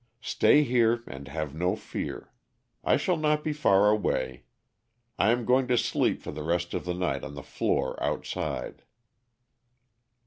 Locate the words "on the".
7.23-7.43